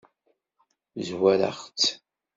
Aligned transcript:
Zwareɣ-tt. 1.07 1.83